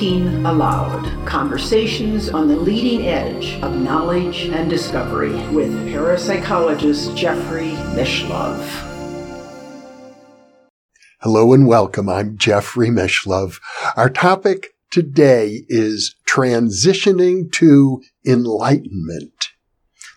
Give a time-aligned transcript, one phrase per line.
[0.00, 8.66] Thinking Allowed Conversations on the leading edge of knowledge and discovery with parapsychologist Jeffrey Mishlove.
[11.20, 12.08] Hello and welcome.
[12.08, 13.60] I'm Jeffrey Mishlove.
[13.94, 19.48] Our topic today is transitioning to enlightenment.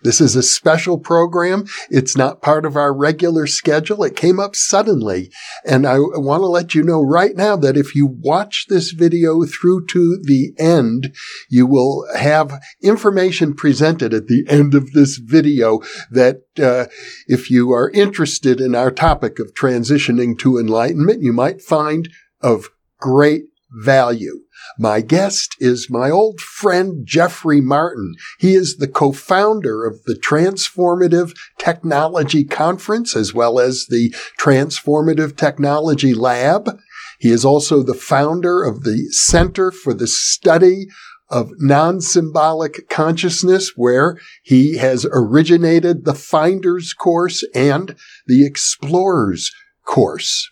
[0.04, 1.64] This is a special program.
[1.90, 4.04] It's not part of our regular schedule.
[4.04, 5.32] It came up suddenly.
[5.64, 9.44] And I want to let you know right now that if you watch this video
[9.44, 11.14] through to the end,
[11.48, 16.86] you will have information presented at the end of this video that uh,
[17.26, 22.10] if you are interested in our topic of transitioning to enlightenment, you might find
[22.42, 22.68] of
[23.00, 24.43] great value.
[24.78, 28.14] My guest is my old friend Jeffrey Martin.
[28.38, 36.14] He is the co-founder of the Transformative Technology Conference as well as the Transformative Technology
[36.14, 36.78] Lab.
[37.18, 40.86] He is also the founder of the Center for the Study
[41.30, 49.50] of non-symbolic consciousness where he has originated the Finders course and the Explorers
[49.84, 50.50] course.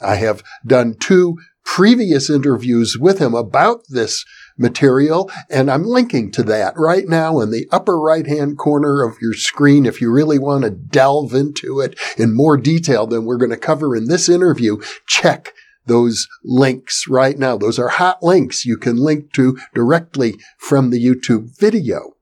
[0.00, 4.24] I have done two previous interviews with him about this
[4.58, 9.16] material, and I'm linking to that right now in the upper right hand corner of
[9.20, 13.38] your screen if you really want to delve into it in more detail than we're
[13.38, 14.80] going to cover in this interview.
[15.06, 15.54] Check
[15.86, 17.56] those links right now.
[17.56, 22.14] Those are hot links you can link to directly from the YouTube video.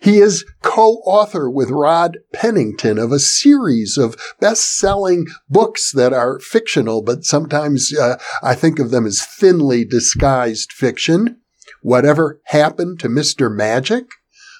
[0.00, 7.02] He is co-author with Rod Pennington of a series of best-selling books that are fictional,
[7.02, 11.40] but sometimes uh, I think of them as thinly disguised fiction.
[11.82, 13.54] Whatever Happened to Mr.
[13.54, 14.04] Magic,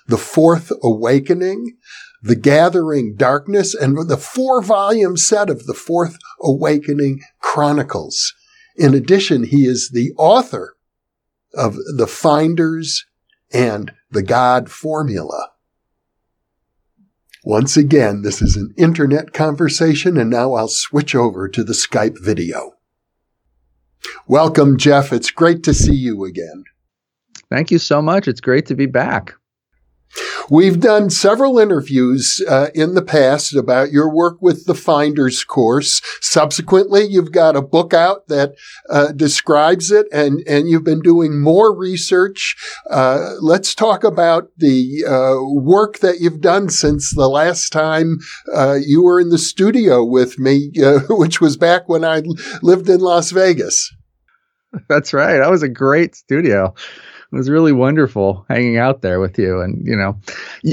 [0.06, 1.76] The Fourth Awakening,
[2.22, 8.34] The Gathering Darkness, and the four-volume set of The Fourth Awakening Chronicles.
[8.76, 10.74] In addition, he is the author
[11.54, 13.04] of The Finders
[13.52, 15.50] and the God formula.
[17.44, 22.16] Once again, this is an internet conversation, and now I'll switch over to the Skype
[22.22, 22.74] video.
[24.26, 25.12] Welcome, Jeff.
[25.12, 26.64] It's great to see you again.
[27.50, 28.28] Thank you so much.
[28.28, 29.34] It's great to be back.
[30.50, 36.00] We've done several interviews uh, in the past about your work with the Finders course.
[36.20, 38.54] Subsequently, you've got a book out that
[38.90, 42.56] uh, describes it, and and you've been doing more research.
[42.90, 48.18] Uh, let's talk about the uh, work that you've done since the last time
[48.54, 52.22] uh, you were in the studio with me, uh, which was back when I
[52.62, 53.92] lived in Las Vegas.
[54.88, 55.38] That's right.
[55.38, 56.74] That was a great studio
[57.34, 59.60] was really wonderful hanging out there with you.
[59.60, 60.18] And, you know,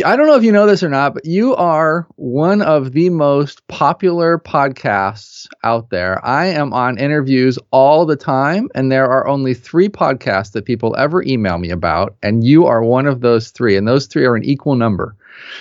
[0.05, 3.09] I don't know if you know this or not, but you are one of the
[3.09, 6.23] most popular podcasts out there.
[6.25, 10.95] I am on interviews all the time, and there are only three podcasts that people
[10.97, 12.15] ever email me about.
[12.23, 15.15] And you are one of those three, and those three are an equal number.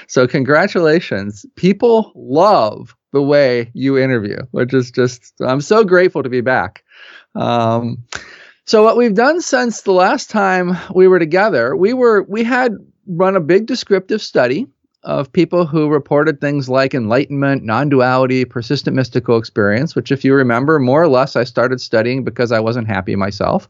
[0.06, 1.46] So, congratulations.
[1.56, 6.84] People love the way you interview, which is just, I'm so grateful to be back.
[7.34, 7.98] Um,
[8.66, 12.72] so what we've done since the last time we were together, we were we had
[13.06, 14.66] run a big descriptive study
[15.02, 20.34] of people who reported things like enlightenment, non duality, persistent mystical experience, which, if you
[20.34, 23.66] remember, more or less I started studying because I wasn't happy myself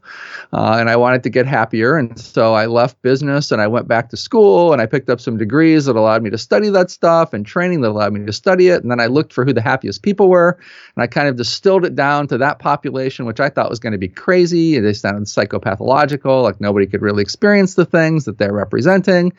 [0.51, 1.95] uh, and I wanted to get happier.
[1.95, 5.21] And so I left business and I went back to school and I picked up
[5.21, 8.33] some degrees that allowed me to study that stuff and training that allowed me to
[8.33, 8.81] study it.
[8.81, 10.59] And then I looked for who the happiest people were
[10.97, 13.93] and I kind of distilled it down to that population, which I thought was going
[13.93, 14.79] to be crazy.
[14.79, 19.31] They sounded psychopathological, like nobody could really experience the things that they're representing.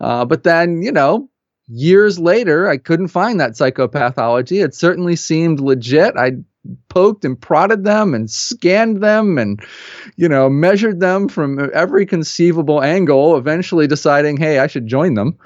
[0.00, 1.28] Uh, but then, you know,
[1.70, 4.62] years later, I couldn't find that psychopathology.
[4.64, 6.16] It certainly seemed legit.
[6.16, 6.32] I
[6.88, 9.62] poked and prodded them and scanned them and
[10.16, 15.38] you know measured them from every conceivable angle eventually deciding hey i should join them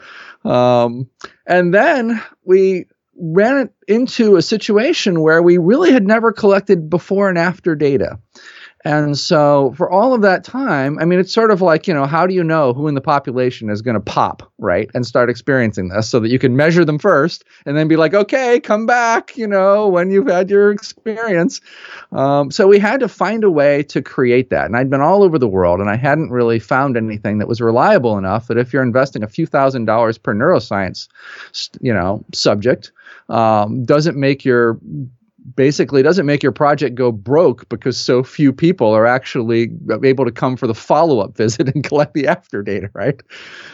[0.44, 1.09] um,
[1.47, 2.87] and then we
[3.17, 8.19] ran into a situation where we really had never collected before and after data
[8.85, 12.05] and so for all of that time, I mean, it's sort of like, you know,
[12.05, 14.91] how do you know who in the population is going to pop, right?
[14.93, 18.13] And start experiencing this so that you can measure them first and then be like,
[18.13, 21.63] okay, come back, you know, when you've had your experience.
[22.13, 24.67] Um, so we had to find a way to create that.
[24.67, 27.63] And I'd been all over the world and I hadn't really found anything that was
[27.63, 31.09] reliable enough that if you're investing a few thousand dollars per neuroscience,
[31.81, 32.93] you know, subject,
[33.31, 34.79] um, doesn't make your
[35.56, 39.70] basically doesn't make your project go broke because so few people are actually
[40.02, 43.23] able to come for the follow-up visit and collect the after data right?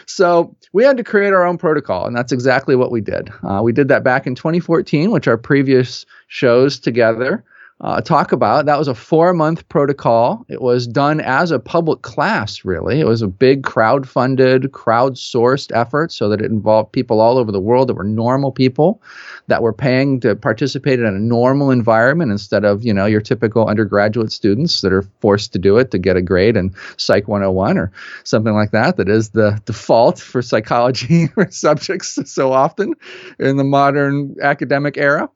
[0.05, 3.29] So we had to create our own protocol and that's exactly what we did.
[3.43, 7.43] Uh, we did that back in 2014 which our previous shows together
[7.81, 8.67] uh, talk about.
[8.67, 10.45] That was a four month protocol.
[10.47, 12.99] It was done as a public class, really.
[12.99, 17.37] It was a big crowd funded, crowd sourced effort so that it involved people all
[17.37, 19.01] over the world that were normal people
[19.47, 23.67] that were paying to participate in a normal environment instead of, you know, your typical
[23.67, 27.79] undergraduate students that are forced to do it to get a grade in Psych 101
[27.79, 27.91] or
[28.23, 32.93] something like that, that is the default for psychology subjects so often
[33.39, 35.27] in the modern academic era.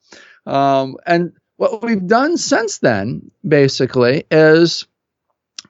[0.46, 4.88] Um, and what we've done since then, basically, is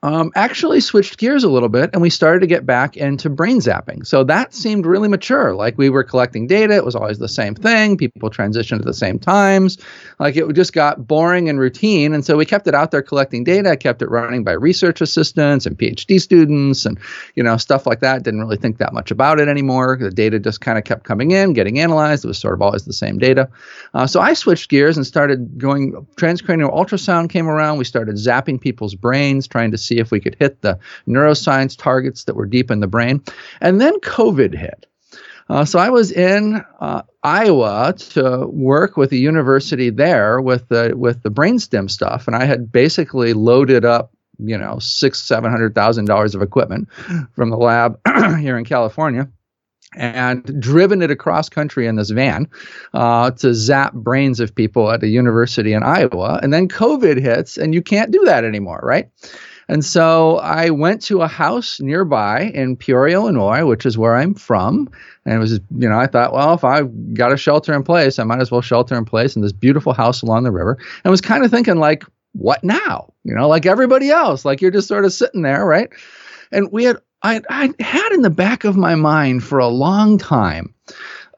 [0.03, 3.59] um, actually switched gears a little bit and we started to get back into brain
[3.59, 4.06] zapping.
[4.06, 5.53] So that seemed really mature.
[5.53, 7.97] Like we were collecting data, it was always the same thing.
[7.97, 9.77] People transitioned at the same times.
[10.19, 12.13] Like it just got boring and routine.
[12.13, 15.65] And so we kept it out there collecting data, kept it running by research assistants
[15.65, 17.00] and PhD students and,
[17.36, 18.24] you know, stuff like that.
[18.24, 19.97] Didn't really think that much about it anymore.
[20.00, 22.25] The data just kind of kept coming in, getting analyzed.
[22.25, 23.50] It was sort of always the same data.
[23.94, 27.77] Uh, so I switched gears and started going, transcranial ultrasound came around.
[27.77, 32.23] We started zapping people's brains, trying to see if we could hit the neuroscience targets
[32.25, 33.21] that were deep in the brain.
[33.61, 34.85] And then COVID hit.
[35.47, 40.93] Uh, so I was in uh, Iowa to work with the university there with the
[40.95, 45.75] with the brainstem stuff, and I had basically loaded up, you know, six seven hundred
[45.75, 46.89] thousand dollars of equipment
[47.33, 47.99] from the lab
[48.39, 49.29] here in California,
[49.95, 52.49] and driven it across country in this van
[52.95, 56.39] uh, to zap brains of people at a university in Iowa.
[56.41, 59.09] And then COVID hits, and you can't do that anymore, right?
[59.67, 64.33] And so I went to a house nearby in Peoria, Illinois, which is where I'm
[64.33, 64.89] from.
[65.25, 68.19] And it was, you know, I thought, well, if I've got a shelter in place,
[68.19, 70.73] I might as well shelter in place in this beautiful house along the river.
[70.73, 72.03] And I was kind of thinking, like,
[72.33, 73.13] what now?
[73.23, 75.89] You know, like everybody else, like you're just sort of sitting there, right?
[76.51, 80.18] And we had, I, I had in the back of my mind for a long
[80.18, 80.75] time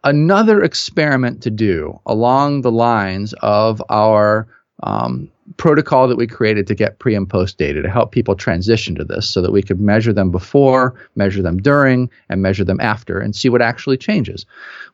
[0.03, 4.47] another experiment to do along the lines of our
[4.83, 8.95] um, protocol that we created to get pre and post data to help people transition
[8.95, 12.79] to this so that we could measure them before, measure them during, and measure them
[12.81, 14.45] after and see what actually changes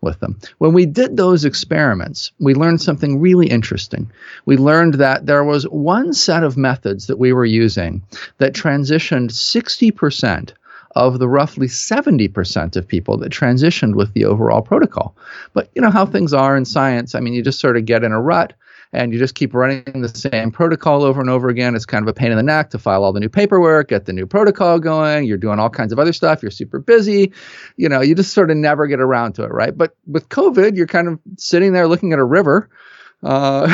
[0.01, 0.39] with them.
[0.59, 4.11] When we did those experiments, we learned something really interesting.
[4.45, 8.03] We learned that there was one set of methods that we were using
[8.37, 10.53] that transitioned 60%
[10.95, 15.15] of the roughly 70% of people that transitioned with the overall protocol.
[15.53, 17.15] But you know how things are in science.
[17.15, 18.53] I mean, you just sort of get in a rut
[18.93, 21.75] and you just keep running the same protocol over and over again.
[21.75, 24.05] It's kind of a pain in the neck to file all the new paperwork, get
[24.05, 25.25] the new protocol going.
[25.25, 26.41] You're doing all kinds of other stuff.
[26.41, 27.33] You're super busy.
[27.75, 29.75] You know, you just sort of never get around to it, right?
[29.75, 32.69] But with COVID, you're kind of sitting there looking at a river
[33.23, 33.67] uh,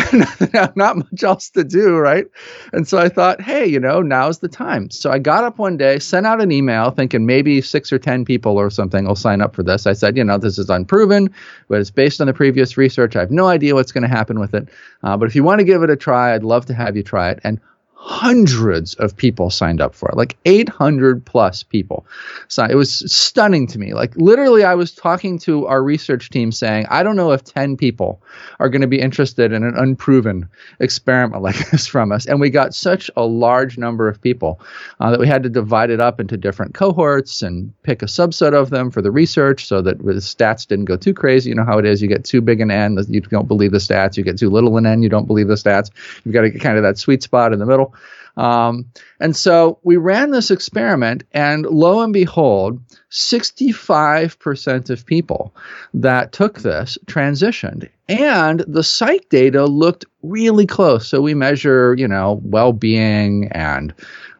[0.75, 2.25] not much else to do, right?
[2.71, 4.89] And so I thought, hey, you know, now's the time.
[4.91, 8.25] So I got up one day, sent out an email thinking maybe six or 10
[8.25, 9.87] people or something will sign up for this.
[9.87, 11.33] I said, you know, this is unproven,
[11.67, 13.15] but it's based on the previous research.
[13.15, 14.69] I have no idea what's going to happen with it.
[15.03, 17.03] Uh, but if you want to give it a try, I'd love to have you
[17.03, 17.39] try it.
[17.43, 17.59] And
[18.01, 22.07] hundreds of people signed up for it, like 800 plus people.
[22.47, 23.93] So it was stunning to me.
[23.93, 27.75] Like literally, I was talking to our research team saying, I don't know if 10
[27.75, 28.21] people
[28.61, 30.47] are going to be interested in an unproven
[30.79, 32.25] experiment like this from us.
[32.25, 34.61] And we got such a large number of people
[35.01, 38.53] uh, that we had to divide it up into different cohorts and pick a subset
[38.53, 41.49] of them for the research so that the stats didn't go too crazy.
[41.49, 42.01] You know how it is.
[42.01, 44.15] You get too big an N, you don't believe the stats.
[44.15, 45.91] You get too little an N, you don't believe the stats.
[46.23, 47.88] You've got to get kind of that sweet spot in the middle.
[48.37, 48.85] Um,
[49.19, 52.79] and so we ran this experiment, and lo and behold,
[53.11, 55.53] 65% of people
[55.93, 57.89] that took this transitioned.
[58.07, 61.07] And the psych data looked really close.
[61.07, 63.93] So we measure, you know, well being and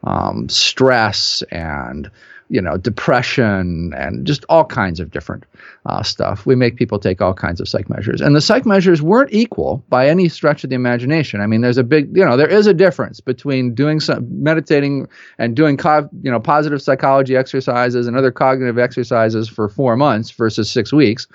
[0.04, 2.10] um, stress and
[2.50, 5.46] you know, depression and just all kinds of different
[5.86, 6.46] uh, stuff.
[6.46, 9.84] We make people take all kinds of psych measures, and the psych measures weren't equal
[9.90, 11.42] by any stretch of the imagination.
[11.42, 15.08] I mean, there's a big, you know, there is a difference between doing some meditating
[15.38, 20.32] and doing, co- you know, positive psychology exercises and other cognitive exercises for four months
[20.32, 21.28] versus six weeks,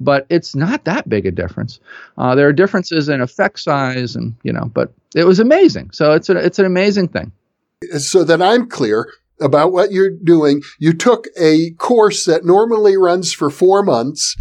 [0.00, 1.80] but it's not that big a difference.
[2.16, 5.90] Uh, there are differences in effect size, and you know, but it was amazing.
[5.92, 7.30] So it's a, it's an amazing thing.
[7.98, 10.62] So that I'm clear, about what you're doing.
[10.78, 14.36] You took a course that normally runs for four months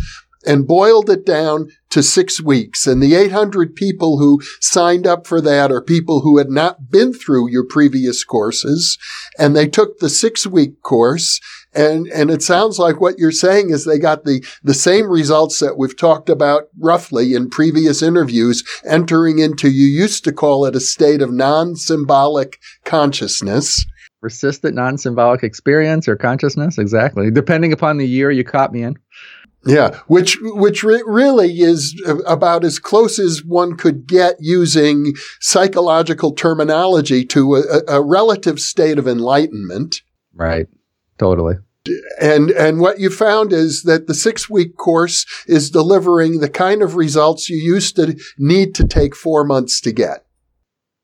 [0.46, 2.88] and boiled it down to six weeks.
[2.88, 7.14] And the 800 people who signed up for that are people who had not been
[7.14, 8.98] through your previous courses.
[9.38, 11.40] And they took the six week course.
[11.74, 15.60] And, and it sounds like what you're saying is they got the, the same results
[15.60, 20.76] that we've talked about roughly in previous interviews, entering into, you used to call it
[20.76, 23.86] a state of non-symbolic consciousness
[24.22, 28.96] persistent non-symbolic experience or consciousness exactly depending upon the year you caught me in
[29.66, 36.32] Yeah, which which re- really is about as close as one could get using psychological
[36.34, 40.02] terminology to a, a relative state of enlightenment.
[40.34, 40.68] Right.
[41.20, 41.58] Totally.
[42.20, 46.82] And and what you found is that the six week course is delivering the kind
[46.82, 50.26] of results you used to need to take four months to get.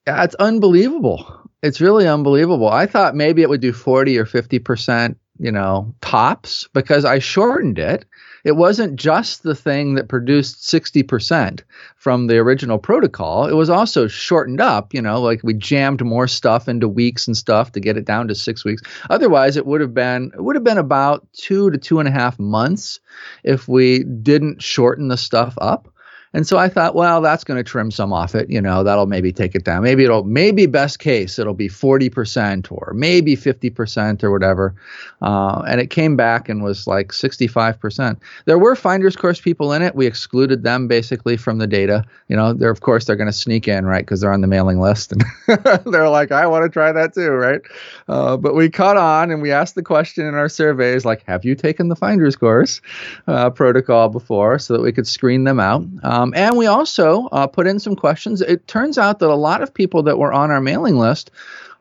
[0.07, 1.36] Yeah, it's unbelievable.
[1.63, 2.69] It's really unbelievable.
[2.69, 7.79] I thought maybe it would do 40 or 50%, you know, tops because I shortened
[7.79, 8.05] it
[8.47, 11.63] it wasn't just the thing that produced 60%
[11.97, 13.45] from the original protocol.
[13.45, 17.35] It was also shortened up, you know, like we jammed more stuff into weeks and
[17.35, 18.81] stuff to get it down to six weeks.
[19.09, 22.11] Otherwise, it would have been it would have been about two to two and a
[22.11, 23.01] half months
[23.43, 25.89] if we didn't shorten the stuff up.
[26.33, 28.49] And so I thought, well, that's going to trim some off it.
[28.49, 29.83] You know, that'll maybe take it down.
[29.83, 34.75] Maybe it'll, maybe best case, it'll be 40% or maybe 50% or whatever.
[35.21, 38.17] Uh, and it came back and was like 65%.
[38.45, 39.95] There were finder's course people in it.
[39.95, 42.03] We excluded them basically from the data.
[42.27, 44.05] You know, they're, of course, they're going to sneak in, right?
[44.05, 45.13] Because they're on the mailing list.
[45.13, 45.23] And
[45.85, 47.61] they're like, I want to try that too, right?
[48.07, 51.45] Uh, but we caught on and we asked the question in our surveys, like, have
[51.45, 52.81] you taken the finder's course
[53.27, 55.85] uh, protocol before so that we could screen them out?
[56.03, 58.41] Um, and we also uh, put in some questions.
[58.41, 61.31] It turns out that a lot of people that were on our mailing list,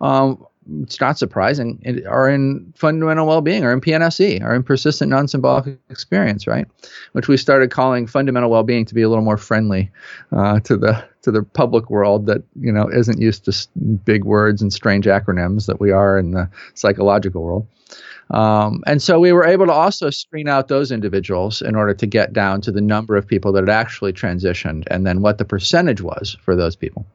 [0.01, 0.45] um,
[0.83, 6.47] it's not surprising, are in fundamental well-being, or in PNSE, or in persistent non-symbolic experience,
[6.47, 6.67] right?
[7.13, 9.91] Which we started calling fundamental well-being to be a little more friendly
[10.33, 13.69] uh, to the to the public world that you know isn't used to
[14.05, 17.67] big words and strange acronyms that we are in the psychological world.
[18.31, 22.07] Um, and so we were able to also screen out those individuals in order to
[22.07, 25.45] get down to the number of people that had actually transitioned and then what the
[25.45, 27.07] percentage was for those people.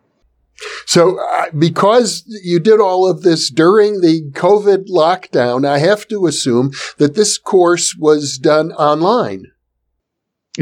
[0.86, 6.28] So, uh, because you did all of this during the COVID lockdown, I have to
[6.28, 9.48] assume that this course was done online.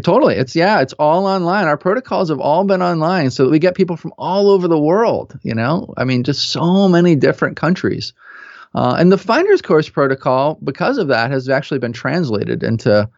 [0.04, 0.36] Totally.
[0.36, 1.66] It's yeah, it's all online.
[1.66, 4.80] Our protocols have all been online so that we get people from all over the
[4.80, 5.94] world, you know?
[5.98, 8.14] I mean, just so many different countries.
[8.76, 13.10] Uh, and the Finder's Course protocol, because of that, has actually been translated into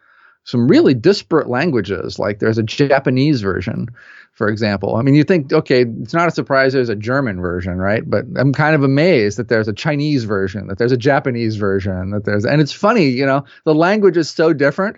[0.44, 2.18] some really disparate languages.
[2.18, 3.88] Like there's a Japanese version,
[4.32, 4.96] for example.
[4.96, 8.02] I mean, you think, okay, it's not a surprise there's a German version, right?
[8.04, 12.10] But I'm kind of amazed that there's a Chinese version, that there's a Japanese version,
[12.10, 14.96] that there's, and it's funny, you know, the language is so different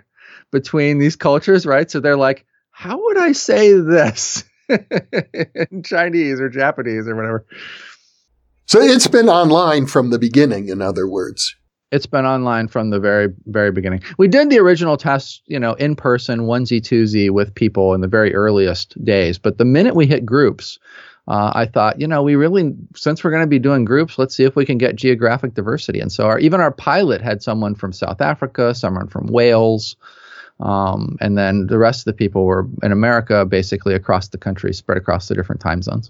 [0.51, 1.89] between these cultures, right?
[1.91, 7.45] So they're like, how would I say this in Chinese or Japanese or whatever?
[8.67, 11.55] So it's been online from the beginning, in other words.
[11.91, 14.01] It's been online from the very, very beginning.
[14.17, 18.07] We did the original test, you know, in person, onesie, twosie with people in the
[18.07, 19.37] very earliest days.
[19.37, 20.79] But the minute we hit groups,
[21.27, 24.35] uh, I thought, you know, we really, since we're going to be doing groups, let's
[24.35, 25.99] see if we can get geographic diversity.
[25.99, 29.95] And so our, even our pilot had someone from South Africa, someone from Wales,
[30.59, 34.73] um, and then the rest of the people were in America, basically across the country,
[34.73, 36.09] spread across the different time zones.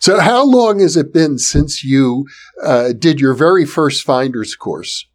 [0.00, 2.26] So, how long has it been since you
[2.62, 5.06] uh, did your very first Finders course?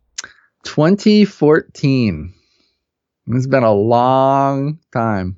[0.64, 2.34] 2014.
[3.28, 5.38] It's been a long time.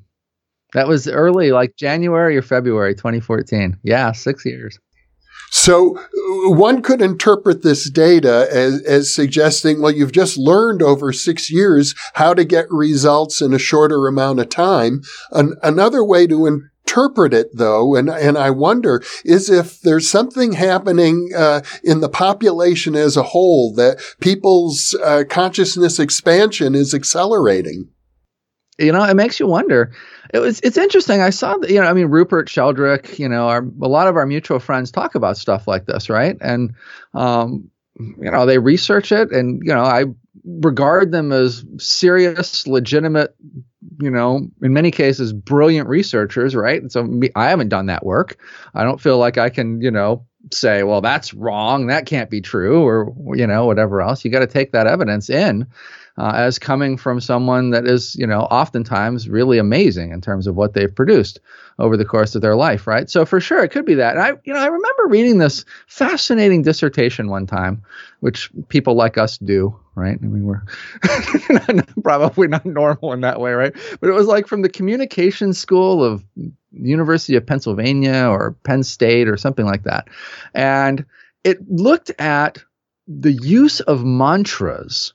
[0.73, 3.77] That was early, like January or February 2014.
[3.83, 4.77] Yeah, six years.
[5.51, 11.11] So uh, one could interpret this data as, as, suggesting, well, you've just learned over
[11.11, 15.01] six years how to get results in a shorter amount of time.
[15.31, 20.53] An, another way to interpret it though, and, and I wonder is if there's something
[20.53, 27.89] happening uh, in the population as a whole that people's uh, consciousness expansion is accelerating.
[28.79, 29.91] You know, it makes you wonder.
[30.33, 31.21] It was it's interesting.
[31.21, 34.15] I saw that you know, I mean, Rupert Sheldrake, you know, our, a lot of
[34.15, 36.37] our mutual friends talk about stuff like this, right?
[36.39, 36.73] And
[37.13, 37.69] um,
[37.99, 40.05] you know, they research it, and you know, I
[40.45, 43.35] regard them as serious, legitimate
[43.99, 46.91] you know, in many cases, brilliant researchers, right?
[46.91, 48.37] So I haven't done that work.
[48.73, 51.87] I don't feel like I can, you know, say, well, that's wrong.
[51.87, 54.23] That can't be true, or, you know, whatever else.
[54.23, 55.67] You got to take that evidence in
[56.19, 60.55] uh, as coming from someone that is, you know, oftentimes really amazing in terms of
[60.55, 61.39] what they've produced
[61.79, 63.09] over the course of their life, right?
[63.09, 64.17] So for sure, it could be that.
[64.17, 67.81] And I, you know, I remember reading this fascinating dissertation one time,
[68.19, 70.19] which people like us do, right?
[70.21, 70.61] I mean, we're
[72.03, 73.73] probably not normal in that way, right?
[74.01, 76.25] But it was like from the communication school of
[76.73, 80.09] University of Pennsylvania or Penn State or something like that,
[80.53, 81.05] and
[81.45, 82.61] it looked at
[83.07, 85.13] the use of mantras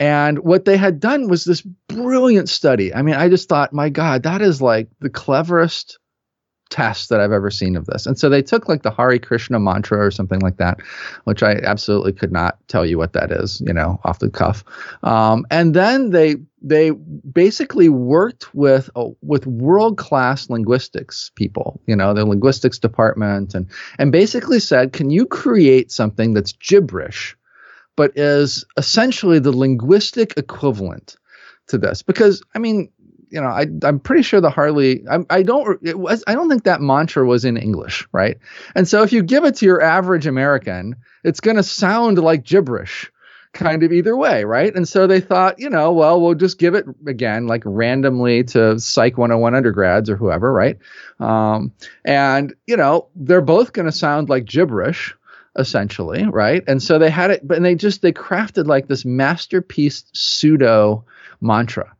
[0.00, 2.92] and what they had done was this brilliant study.
[2.94, 5.98] I mean, I just thought, my God, that is like the cleverest
[6.70, 8.06] test that I've ever seen of this.
[8.06, 10.80] And so they took like the Hare Krishna mantra or something like that,
[11.24, 14.64] which I absolutely could not tell you what that is, you know, off the cuff.
[15.02, 21.96] Um, and then they they basically worked with uh, with world class linguistics people, you
[21.96, 23.66] know, the linguistics department, and
[23.98, 27.36] and basically said, can you create something that's gibberish,
[28.00, 31.18] but is essentially the linguistic equivalent
[31.66, 32.00] to this?
[32.00, 32.88] Because I mean,
[33.28, 36.48] you know, I, I'm pretty sure the Harley, I, I don't, it was, I don't
[36.48, 38.38] think that mantra was in English, right?
[38.74, 42.42] And so if you give it to your average American, it's going to sound like
[42.42, 43.12] gibberish
[43.52, 44.74] kind of either way, right?
[44.74, 48.80] And so they thought, you know, well, we'll just give it again, like randomly to
[48.80, 50.78] Psych 101 undergrads or whoever, right?
[51.18, 55.14] Um, and, you know, they're both going to sound like gibberish
[55.58, 56.62] essentially, right?
[56.66, 61.04] And so they had it, but and they just, they crafted like this masterpiece pseudo
[61.40, 61.94] mantra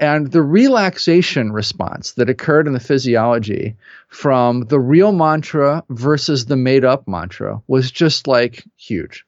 [0.00, 3.76] and the relaxation response that occurred in the physiology
[4.08, 9.26] from the real mantra versus the made up mantra was just like huge.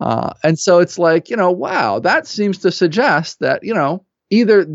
[0.00, 4.04] Uh, and so it's like, you know, wow, that seems to suggest that, you know,
[4.30, 4.66] either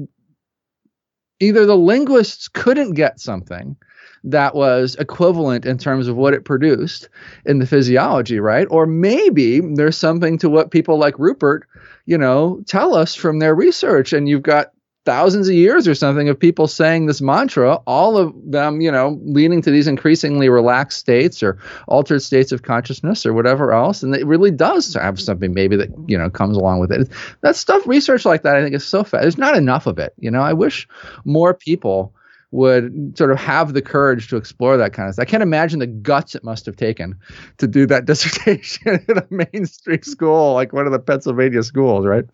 [1.40, 3.76] either the linguists couldn't get something
[4.24, 7.10] that was equivalent in terms of what it produced
[7.46, 8.68] in the physiology, right?
[8.70, 11.68] Or maybe there's something to what people like Rupert,
[12.06, 14.14] you know, tell us from their research.
[14.14, 14.72] And you've got
[15.06, 19.20] thousands of years or something of people saying this mantra, all of them, you know,
[19.24, 24.02] leading to these increasingly relaxed states or altered states of consciousness or whatever else.
[24.04, 27.10] And it really does have something maybe that, you know, comes along with it.
[27.42, 29.24] That stuff, research like that, I think is so fast.
[29.24, 30.14] There's not enough of it.
[30.18, 30.88] You know, I wish
[31.26, 32.16] more people
[32.54, 35.24] would sort of have the courage to explore that kind of stuff.
[35.24, 37.20] I can't imagine the guts it must have taken
[37.58, 42.26] to do that dissertation at a mainstream school, like one of the Pennsylvania schools, right?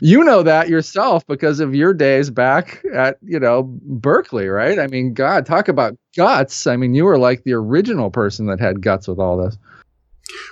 [0.00, 4.78] you know that yourself because of your days back at you know Berkeley, right?
[4.78, 6.66] I mean, God, talk about guts.
[6.66, 9.56] I mean, you were like the original person that had guts with all this.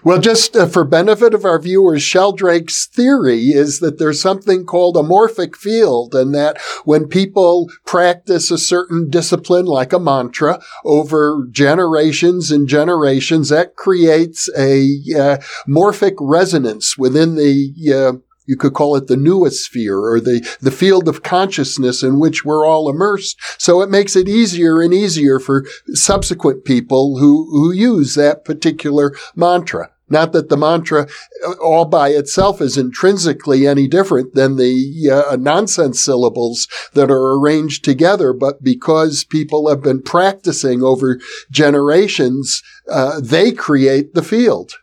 [0.05, 4.97] Well, just uh, for benefit of our viewers, Sheldrake's theory is that there's something called
[4.97, 11.47] a morphic field and that when people practice a certain discipline like a mantra over
[11.51, 15.37] generations and generations, that creates a uh,
[15.69, 21.09] morphic resonance within the uh, you could call it the noosphere or the, the field
[21.09, 23.39] of consciousness in which we're all immersed.
[23.59, 29.15] So it makes it easier and easier for subsequent people who, who use that particular
[29.35, 29.91] mantra.
[30.13, 31.09] Not that the mantra
[31.47, 37.39] uh, all by itself is intrinsically any different than the uh, nonsense syllables that are
[37.39, 41.19] arranged together, but because people have been practicing over
[41.51, 44.75] generations, uh, they create the field.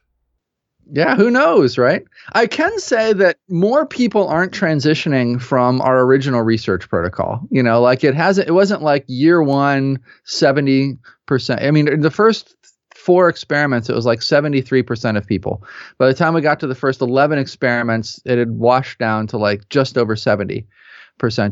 [0.91, 2.04] Yeah, who knows, right?
[2.34, 7.41] I can say that more people aren't transitioning from our original research protocol.
[7.52, 10.97] You know, like it hasn't, it wasn't like year one, 70%.
[11.62, 12.56] I mean, in the first
[12.95, 15.63] four experiments, it was like 73% of people.
[15.97, 19.38] By the time we got to the first 11 experiments, it had washed down to
[19.38, 20.65] like just over 70%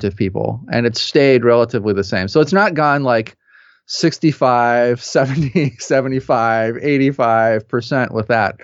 [0.03, 0.61] of people.
[0.71, 2.27] And it stayed relatively the same.
[2.27, 3.37] So it's not gone like
[3.87, 8.57] 65, 70, 75, 85% with that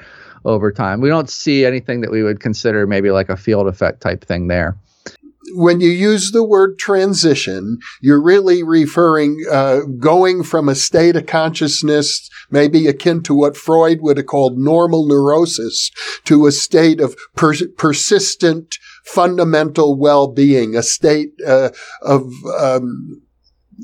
[0.46, 1.02] over time.
[1.02, 4.48] We don't see anything that we would consider maybe like a field effect type thing
[4.48, 4.78] there.
[5.56, 11.26] When you use the word transition, you're really referring uh, going from a state of
[11.26, 15.92] consciousness, maybe akin to what Freud would have called normal neurosis,
[16.26, 21.70] to a state of per- persistent, fundamental well-being, a state uh,
[22.02, 23.22] of um,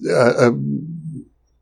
[0.10, 0.52] uh,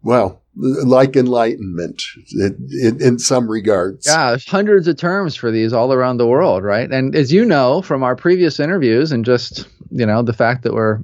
[0.04, 4.08] well, like enlightenment in, in, some regards.
[4.08, 6.92] Yeah, there's hundreds of terms for these all around the world, right?
[6.92, 10.74] And as you know from our previous interviews and just you know the fact that
[10.74, 11.00] we're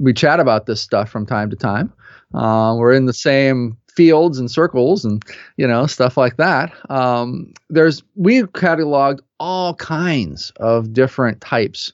[0.00, 1.92] we chat about this stuff from time to time,
[2.34, 5.24] uh, we're in the same fields and circles and
[5.56, 6.72] you know stuff like that.
[6.90, 11.92] Um, there's we cataloged all kinds of different types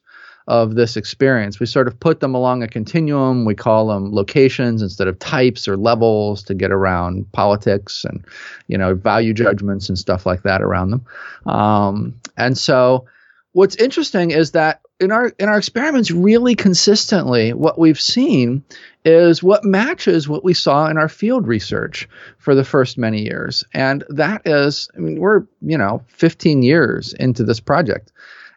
[0.52, 1.58] of this experience.
[1.58, 3.46] We sort of put them along a continuum.
[3.46, 8.22] We call them locations instead of types or levels to get around politics and,
[8.68, 11.06] you know, value judgments and stuff like that around them.
[11.46, 13.06] Um, and so,
[13.52, 18.62] what's interesting is that in our in our experiments, really consistently, what we've seen
[19.06, 23.64] is what matches what we saw in our field research for the first many years,
[23.72, 28.11] and that is, I mean, we're you know 15 years into this project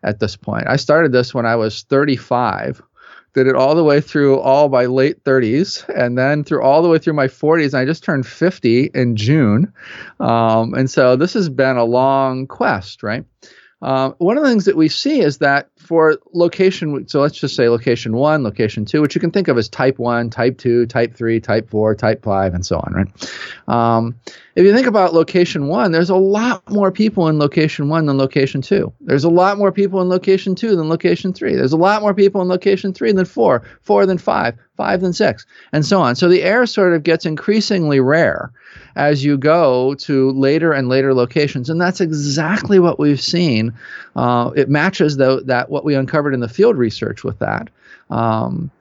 [0.06, 0.68] at this point.
[0.68, 2.82] I started this when I was 35,
[3.34, 6.88] did it all the way through all my late 30s, and then through all the
[6.88, 7.74] way through my 40s.
[7.74, 9.74] And I just turned 50 in June.
[10.22, 13.26] Um, and so this has been a long quest, right?
[13.82, 17.56] uh, one of the things that we see is that for location, so let's just
[17.56, 20.86] say location one, location two, which you can think of as type one, type two,
[20.86, 23.40] type three, type four, type five, and so on, right?
[23.68, 24.16] Um,
[24.56, 28.18] if you think about location one, there's a lot more people in location one than
[28.18, 28.94] location two.
[29.02, 31.56] There's a lot more people in location two than location three.
[31.56, 35.12] There's a lot more people in location three than four, four than five, five than
[35.12, 36.16] six, and so on.
[36.16, 38.52] So the air sort of gets increasingly rare
[38.96, 41.70] as you go to later and later locations.
[41.70, 43.74] And that's exactly what we've seen.
[44.16, 47.70] Uh, it matches though that what we uncovered in the field research with that.
[48.10, 48.72] Um,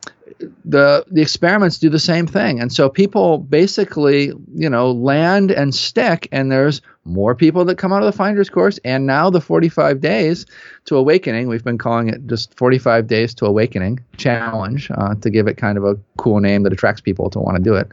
[0.64, 5.74] the the experiments do the same thing and so people basically you know land and
[5.74, 9.40] stick and there's more people that come out of the finders course and now the
[9.40, 10.46] 45 days
[10.86, 15.46] to awakening we've been calling it just 45 days to awakening challenge uh, to give
[15.46, 17.92] it kind of a cool name that attracts people to want to do it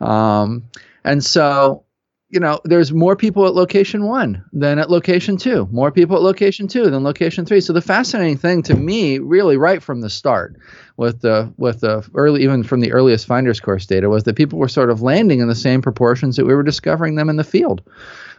[0.00, 0.62] um,
[1.04, 1.84] and so,
[2.34, 6.22] you know, there's more people at location one than at location two, more people at
[6.22, 7.60] location two than location three.
[7.60, 10.56] So the fascinating thing to me, really right from the start,
[10.96, 14.58] with the with the early even from the earliest finders course data, was that people
[14.58, 17.44] were sort of landing in the same proportions that we were discovering them in the
[17.44, 17.82] field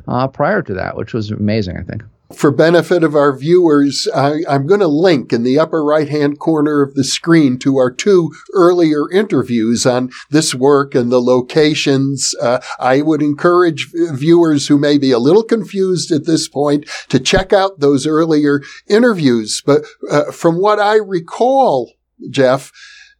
[0.10, 2.04] uh, prior to that, which was amazing, I think.
[2.34, 6.40] For benefit of our viewers, I, am going to link in the upper right hand
[6.40, 12.34] corner of the screen to our two earlier interviews on this work and the locations.
[12.42, 17.20] Uh, I would encourage viewers who may be a little confused at this point to
[17.20, 19.62] check out those earlier interviews.
[19.64, 21.94] But uh, from what I recall,
[22.32, 22.72] Jeff,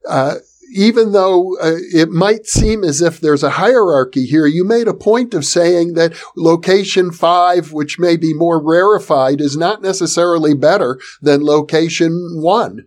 [0.08, 0.36] uh,
[0.72, 4.94] even though uh, it might seem as if there's a hierarchy here, you made a
[4.94, 11.00] point of saying that location five, which may be more rarefied, is not necessarily better
[11.22, 12.86] than location one.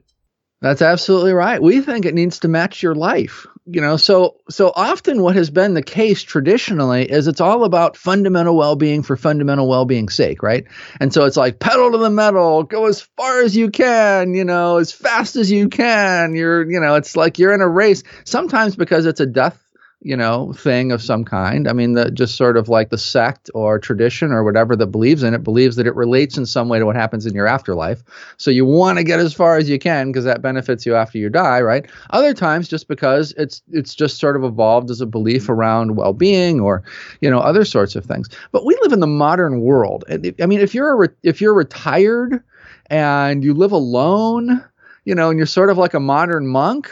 [0.61, 1.62] That's absolutely right.
[1.62, 5.50] We think it needs to match your life you know so so often what has
[5.50, 10.66] been the case traditionally is it's all about fundamental well-being for fundamental well-being's sake right?
[11.00, 14.44] And so it's like pedal to the metal go as far as you can you
[14.44, 16.35] know as fast as you can.
[16.35, 19.62] You're you know it's like you're in a race sometimes because it's a death
[20.01, 21.67] you know, thing of some kind.
[21.67, 25.25] I mean, the, just sort of like the sect or tradition or whatever that believes
[25.25, 28.05] in it believes that it relates in some way to what happens in your afterlife.
[28.37, 31.19] So you want to get as far as you can because that benefits you after
[31.19, 31.85] you die, right?
[32.11, 36.61] Other times, just because it's it's just sort of evolved as a belief around well-being
[36.61, 36.85] or
[37.21, 38.29] you know other sorts of things.
[38.53, 40.05] But we live in the modern world.
[40.09, 42.41] I mean, if you're re- if you're retired
[42.87, 44.65] and you live alone,
[45.05, 46.89] you know, and you're sort of like a modern monk,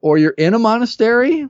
[0.00, 1.48] or you're in a monastery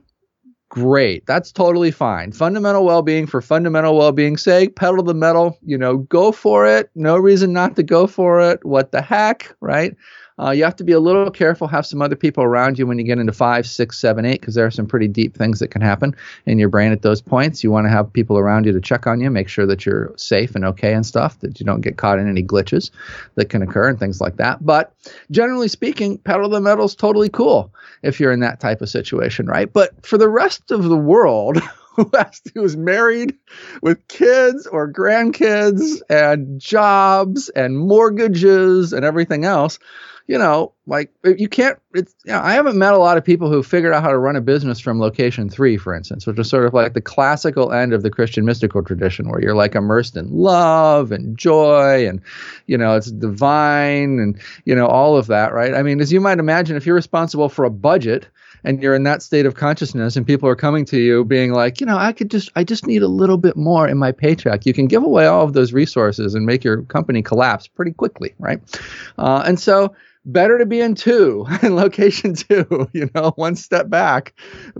[0.73, 1.23] great.
[1.27, 2.31] That's totally fine.
[2.31, 6.65] Fundamental well being for fundamental well being's sake, pedal the metal, you know, go for
[6.65, 6.89] it.
[6.95, 8.65] No reason not to go for it.
[8.65, 9.95] What the heck, right?
[10.39, 12.97] Uh, you have to be a little careful, have some other people around you when
[12.97, 15.69] you get into five, six, seven, eight, because there are some pretty deep things that
[15.69, 16.15] can happen
[16.45, 17.63] in your brain at those points.
[17.63, 20.13] You want to have people around you to check on you, make sure that you're
[20.17, 22.91] safe and okay and stuff, that you don't get caught in any glitches
[23.35, 24.65] that can occur and things like that.
[24.65, 24.93] But
[25.31, 29.45] generally speaking, pedal the metal is totally cool if you're in that type of situation,
[29.45, 29.71] right?
[29.71, 31.61] But for the rest of the world,
[31.95, 33.35] who has who's married
[33.81, 39.77] with kids or grandkids and jobs and mortgages and everything else
[40.27, 41.77] you know, like you can't.
[41.93, 44.17] It's you know, I haven't met a lot of people who figured out how to
[44.17, 47.73] run a business from location three, for instance, which is sort of like the classical
[47.73, 52.21] end of the Christian mystical tradition, where you're like immersed in love and joy, and
[52.67, 55.73] you know, it's divine, and you know, all of that, right?
[55.73, 58.27] I mean, as you might imagine, if you're responsible for a budget
[58.63, 61.79] and you're in that state of consciousness and people are coming to you being like
[61.79, 64.65] you know i could just i just need a little bit more in my paycheck
[64.65, 68.33] you can give away all of those resources and make your company collapse pretty quickly
[68.39, 68.61] right
[69.17, 69.93] uh, and so
[70.25, 74.33] better to be in two in location two, you know, one step back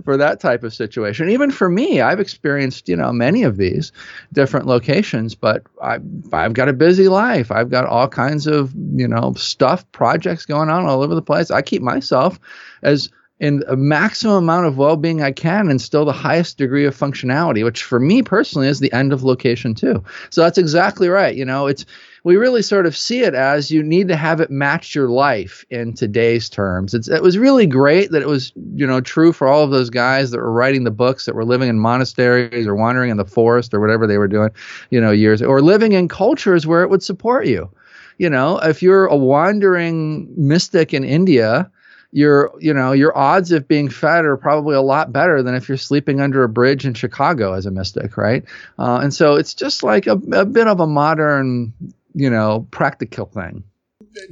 [0.04, 1.30] for that type of situation.
[1.30, 3.92] Even for me, I've experienced, you know, many of these
[4.32, 5.98] different locations, but I,
[6.32, 7.50] I've got a busy life.
[7.50, 11.50] I've got all kinds of, you know, stuff, projects going on all over the place.
[11.50, 12.38] I keep myself
[12.82, 16.96] as in a maximum amount of well-being I can and still the highest degree of
[16.96, 20.04] functionality, which for me personally is the end of location two.
[20.30, 21.34] So that's exactly right.
[21.34, 21.84] You know, it's
[22.24, 25.64] we really sort of see it as you need to have it match your life
[25.68, 26.94] in today's terms.
[26.94, 29.90] It's, it was really great that it was, you know, true for all of those
[29.90, 33.26] guys that were writing the books that were living in monasteries or wandering in the
[33.26, 34.48] forest or whatever they were doing,
[34.88, 37.70] you know, years or living in cultures where it would support you.
[38.16, 41.70] You know, if you're a wandering mystic in India,
[42.12, 45.68] your you know your odds of being fed are probably a lot better than if
[45.68, 48.44] you're sleeping under a bridge in Chicago as a mystic, right?
[48.78, 51.74] Uh, and so it's just like a, a bit of a modern
[52.14, 53.64] you know, practical thing.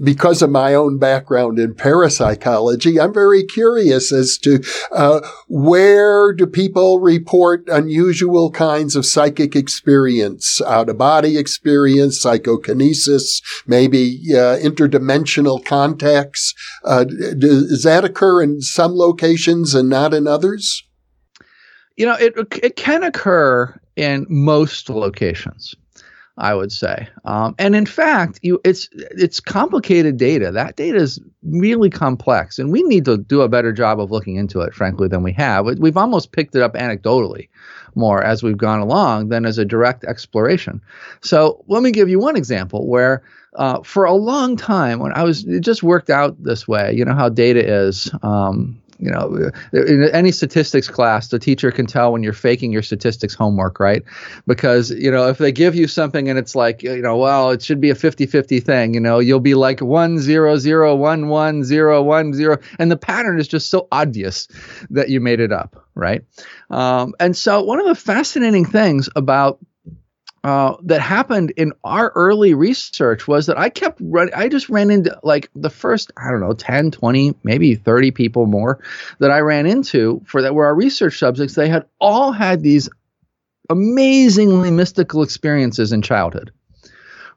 [0.03, 6.47] because of my own background in parapsychology, I'm very curious as to uh, where do
[6.47, 15.65] people report unusual kinds of psychic experience, out of body experience, psychokinesis, maybe uh, interdimensional
[15.65, 16.55] contacts.
[16.85, 20.85] Uh, does that occur in some locations and not in others?
[21.97, 25.75] You know, it it can occur in most locations.
[26.39, 27.09] I would say.
[27.25, 30.51] Um, and in fact, you it's it's complicated data.
[30.51, 34.37] That data is really complex, and we need to do a better job of looking
[34.37, 35.67] into it, frankly, than we have.
[35.79, 37.49] We've almost picked it up anecdotally
[37.95, 40.81] more as we've gone along than as a direct exploration.
[41.21, 43.23] So let me give you one example where.
[43.55, 46.95] Uh, for a long time, when I was, it just worked out this way.
[46.95, 48.11] You know how data is.
[48.23, 52.83] Um, you know, in any statistics class, the teacher can tell when you're faking your
[52.83, 54.05] statistics homework, right?
[54.47, 57.63] Because, you know, if they give you something and it's like, you know, well, it
[57.63, 61.29] should be a 50 50 thing, you know, you'll be like 1 0 0 1
[61.29, 62.59] 1 0 1 0.
[62.79, 64.47] And the pattern is just so obvious
[64.91, 66.23] that you made it up, right?
[66.71, 69.59] Um, and so, one of the fascinating things about
[70.45, 74.91] uh, that happened in our early research was that I kept running, I just ran
[74.91, 78.81] into like the first, I don't know, 10, 20, maybe 30 people more
[79.21, 81.55] that I ran into for that were our research subjects.
[81.55, 82.89] They had all had these
[83.71, 86.53] amazingly mystical experiences in childhood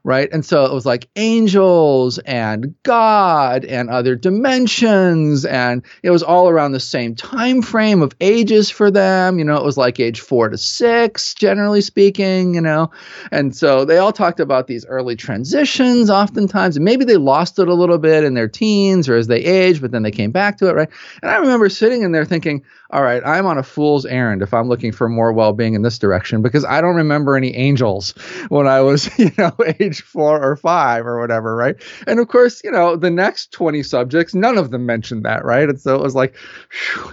[0.06, 0.28] right?
[0.32, 6.48] And so it was like angels and God and other dimensions, and it was all
[6.48, 9.40] around the same time frame of ages for them.
[9.40, 12.54] You know, it was like age four to six, generally speaking.
[12.54, 12.92] You know,
[13.32, 17.66] and so they all talked about these early transitions, oftentimes, and maybe they lost it
[17.66, 20.58] a little bit in their teens or as they aged, but then they came back
[20.58, 20.88] to it, right?
[21.20, 24.54] And I remember sitting in there thinking, all right, I'm on a fool's errand if
[24.54, 28.12] I'm looking for more well-being in this direction because I don't remember any angels
[28.48, 31.76] when I was, you know, age four or five or whatever, right?
[32.06, 35.68] And of course, you know, the next 20 subjects, none of them mentioned that, right?
[35.68, 36.34] And so it was like,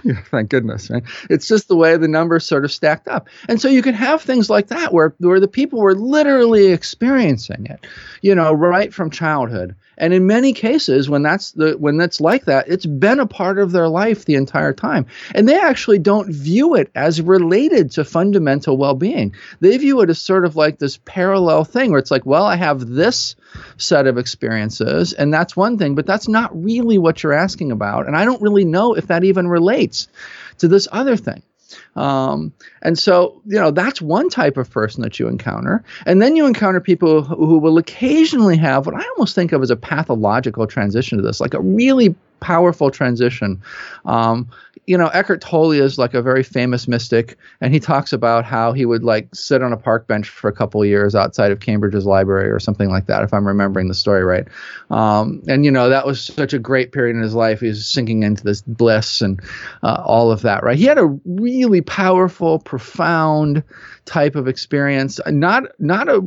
[0.02, 1.02] whew, thank goodness, right?
[1.30, 3.28] It's just the way the numbers sort of stacked up.
[3.48, 7.66] And so you can have things like that where where the people were literally experiencing
[7.66, 7.86] it,
[8.22, 12.44] you know, right from childhood and in many cases, when that's the when that's like
[12.46, 15.06] that, it's been a part of their life the entire time.
[15.34, 19.34] And they actually don't view it as related to fundamental well-being.
[19.60, 22.56] They view it as sort of like this parallel thing where it's like, well, I
[22.56, 23.36] have this
[23.76, 28.06] set of experiences, and that's one thing, but that's not really what you're asking about.
[28.06, 30.08] And I don't really know if that even relates
[30.58, 31.42] to this other thing.
[31.96, 32.52] Um,
[32.82, 35.84] and so, you know, that's one type of person that you encounter.
[36.06, 39.70] And then you encounter people who, will occasionally have what I almost think of as
[39.70, 43.62] a pathological transition to this, like a really powerful transition.
[44.04, 44.50] Um,
[44.86, 48.72] you know, Eckhart Tolle is like a very famous mystic, and he talks about how
[48.72, 52.04] he would like sit on a park bench for a couple years outside of Cambridge's
[52.04, 54.46] library or something like that, if I'm remembering the story right.
[54.90, 57.60] Um, and you know, that was such a great period in his life.
[57.60, 59.40] He was sinking into this bliss and
[59.82, 60.76] uh, all of that, right?
[60.76, 63.62] He had a really powerful, profound
[64.04, 66.20] type of experience not not a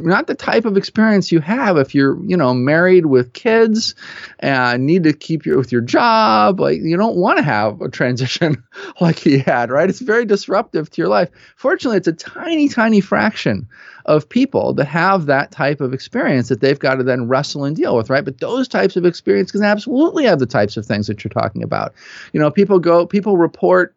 [0.00, 3.94] not the type of experience you have if you're you know married with kids
[4.40, 7.88] and need to keep you with your job like you don't want to have a
[7.88, 8.62] transition
[9.00, 13.00] like he had right it's very disruptive to your life fortunately it's a tiny tiny
[13.00, 13.66] fraction
[14.06, 17.74] of people that have that type of experience that they've got to then wrestle and
[17.74, 18.24] deal with, right?
[18.24, 21.62] But those types of experience can absolutely have the types of things that you're talking
[21.62, 21.94] about.
[22.32, 23.94] You know, people go, people report,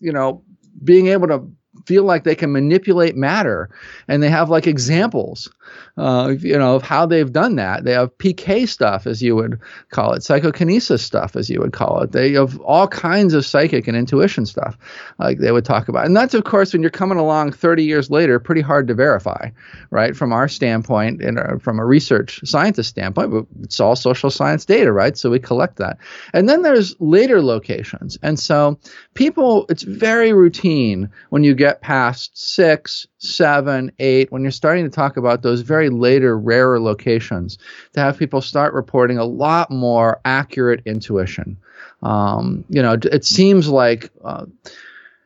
[0.00, 0.42] you know,
[0.82, 1.48] being able to
[1.86, 3.70] feel like they can manipulate matter
[4.08, 5.50] and they have like examples
[5.96, 7.84] uh, you know of how they've done that.
[7.84, 9.58] They have pk stuff as you would
[9.90, 12.12] call it psychokinesis stuff as you would call it.
[12.12, 14.76] They have all kinds of psychic and intuition stuff
[15.18, 16.06] like they would talk about.
[16.06, 19.50] And that's of course when you're coming along 30 years later pretty hard to verify
[19.90, 24.30] right from our standpoint and uh, from a research scientist standpoint but it's all social
[24.30, 25.16] science data right?
[25.16, 25.98] So we collect that.
[26.32, 28.18] And then there's later locations.
[28.22, 28.78] And so
[29.18, 34.90] people it's very routine when you get past six, seven, eight, when you're starting to
[34.90, 37.58] talk about those very later, rarer locations,
[37.94, 41.56] to have people start reporting a lot more accurate intuition.
[42.00, 44.10] Um, you know, it seems like.
[44.24, 44.46] Uh,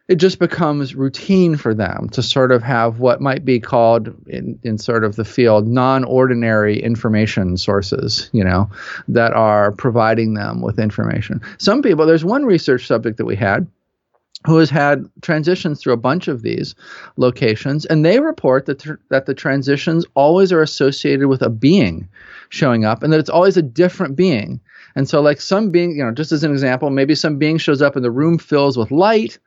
[0.09, 4.59] it just becomes routine for them to sort of have what might be called in,
[4.63, 8.69] in sort of the field non-ordinary information sources you know
[9.09, 13.67] that are providing them with information some people there's one research subject that we had
[14.47, 16.75] who has had transitions through a bunch of these
[17.17, 22.09] locations, and they report that tr- that the transitions always are associated with a being
[22.49, 24.61] showing up, and that it's always a different being.
[24.95, 27.83] And so, like some being, you know, just as an example, maybe some being shows
[27.83, 29.39] up and the room fills with light,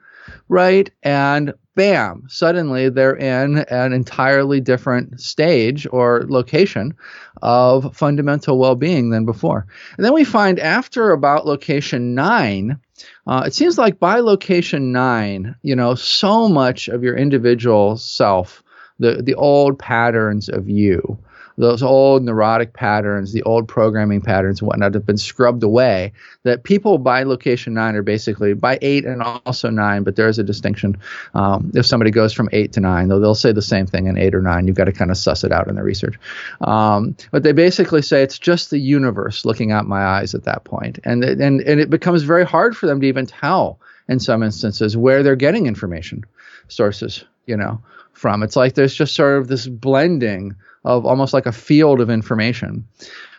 [0.49, 0.89] right?
[1.03, 6.95] And bam, suddenly they're in an entirely different stage or location
[7.41, 9.67] of fundamental well being than before.
[9.97, 12.79] And then we find after about location nine,
[13.27, 18.63] uh, it seems like by location nine, you know, so much of your individual self,
[18.99, 21.17] the, the old patterns of you,
[21.57, 26.11] those old neurotic patterns, the old programming patterns and whatnot have been scrubbed away.
[26.43, 30.37] That people by location nine are basically by eight and also nine, but there is
[30.37, 30.97] a distinction.
[31.33, 34.17] Um, if somebody goes from eight to nine, though they'll say the same thing in
[34.17, 34.67] eight or nine.
[34.67, 36.19] You've got to kind of suss it out in the research.
[36.61, 40.63] Um, but they basically say it's just the universe looking out my eyes at that
[40.65, 44.43] point, and and and it becomes very hard for them to even tell in some
[44.43, 46.23] instances where they're getting information
[46.67, 47.23] sources.
[47.45, 47.79] You know
[48.15, 48.43] from.
[48.43, 52.87] It's like there's just sort of this blending of almost like a field of information.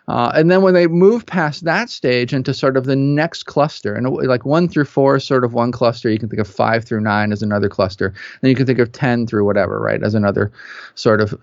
[0.08, 3.92] Uh, and then when they move past that stage into sort of the next cluster,
[3.92, 6.84] and like one through four is sort of one cluster, you can think of five
[6.84, 10.14] through nine as another cluster, and you can think of ten through whatever, right, as
[10.14, 10.52] another
[10.94, 11.34] sort of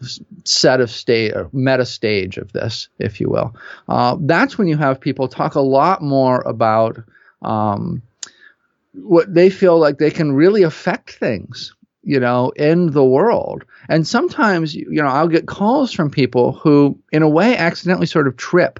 [0.45, 3.53] set of state, meta stage of this, if you will.
[3.89, 6.97] Uh, that's when you have people talk a lot more about
[7.41, 8.01] um,
[8.93, 13.63] what they feel like they can really affect things you know, in the world.
[13.89, 18.27] And sometimes, you know, I'll get calls from people who, in a way, accidentally sort
[18.27, 18.79] of trip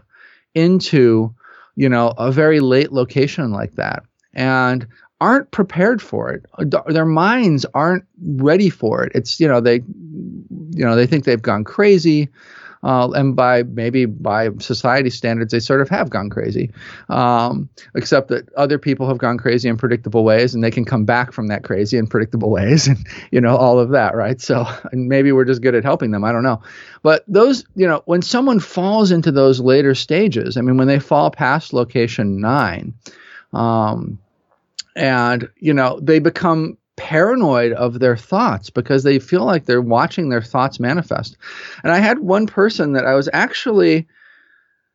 [0.54, 1.34] into,
[1.76, 4.88] you know, a very late location like that and
[5.22, 6.46] aren't prepared for it.
[6.88, 9.14] Their minds aren't ready for it.
[9.16, 12.30] It's, you know, they, you know, they think they've gone crazy
[12.84, 16.72] uh, and by maybe by society standards, they sort of have gone crazy.
[17.10, 21.06] Um, except that other people have gone crazy in predictable ways, and they can come
[21.06, 24.42] back from that crazy in predictable ways, and you know all of that, right?
[24.42, 26.24] So, and maybe we're just good at helping them.
[26.24, 26.62] I don't know,
[27.02, 31.00] but those, you know, when someone falls into those later stages, I mean, when they
[31.00, 32.94] fall past location nine.
[33.54, 34.20] Um,
[34.96, 40.30] and you know they become paranoid of their thoughts because they feel like they're watching
[40.30, 41.38] their thoughts manifest.
[41.84, 44.08] And I had one person that I was actually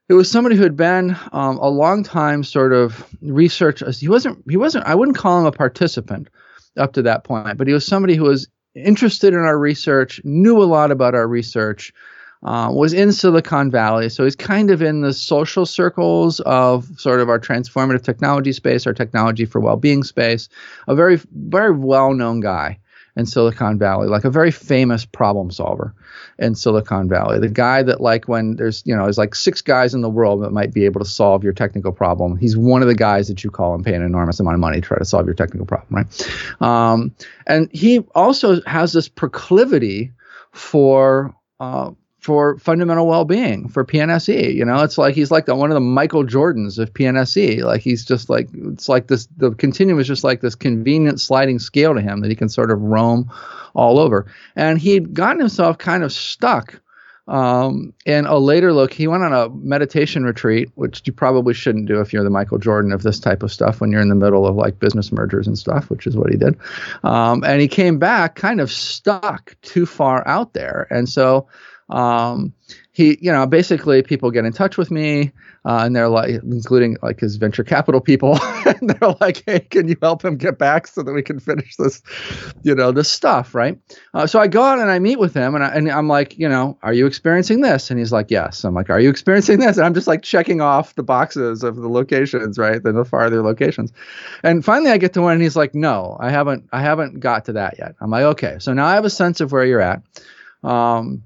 [0.08, 4.42] it was somebody who had been um, a long time sort of research he wasn't
[4.48, 6.28] he wasn't i wouldn't call him a participant
[6.76, 10.62] up to that point but he was somebody who was interested in our research knew
[10.62, 11.92] a lot about our research
[12.42, 14.08] uh, was in Silicon Valley.
[14.08, 18.86] So he's kind of in the social circles of sort of our transformative technology space,
[18.86, 20.48] our technology for well being space.
[20.86, 22.78] A very, very well known guy
[23.16, 25.92] in Silicon Valley, like a very famous problem solver
[26.38, 27.40] in Silicon Valley.
[27.40, 30.40] The guy that, like, when there's, you know, there's like six guys in the world
[30.44, 32.36] that might be able to solve your technical problem.
[32.36, 34.80] He's one of the guys that you call and pay an enormous amount of money
[34.80, 36.62] to try to solve your technical problem, right?
[36.62, 37.12] Um,
[37.48, 40.12] and he also has this proclivity
[40.52, 41.90] for uh,
[42.28, 44.54] for fundamental well-being for PNSE.
[44.54, 47.62] You know, it's like he's like the, one of the Michael Jordans of PNSE.
[47.62, 49.26] Like he's just like it's like this.
[49.38, 52.70] The continuum is just like this convenient sliding scale to him that he can sort
[52.70, 53.32] of roam
[53.72, 54.30] all over.
[54.56, 56.78] And he'd gotten himself kind of stuck.
[57.28, 61.86] Um, in a later look, he went on a meditation retreat, which you probably shouldn't
[61.86, 64.14] do if you're the Michael Jordan of this type of stuff when you're in the
[64.14, 66.58] middle of like business mergers and stuff, which is what he did.
[67.04, 70.86] Um, and he came back kind of stuck too far out there.
[70.90, 71.48] And so
[71.90, 72.52] um,
[72.92, 75.32] he, you know, basically people get in touch with me,
[75.64, 79.88] uh, and they're like, including like his venture capital people, and they're like, "Hey, can
[79.88, 82.02] you help him get back so that we can finish this,
[82.62, 83.78] you know, this stuff, right?"
[84.12, 86.38] Uh, so I go out and I meet with him, and, I, and I'm like,
[86.38, 87.90] you know, are you experiencing this?
[87.90, 88.64] And he's like, yes.
[88.64, 89.76] I'm like, are you experiencing this?
[89.76, 93.42] And I'm just like checking off the boxes of the locations, right, the, the farther
[93.42, 93.92] locations,
[94.42, 97.46] and finally I get to one, and he's like, no, I haven't, I haven't got
[97.46, 97.94] to that yet.
[98.00, 100.02] I'm like, okay, so now I have a sense of where you're at.
[100.64, 101.22] Um,